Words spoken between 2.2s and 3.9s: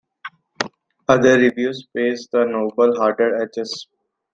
the novel's harder edges.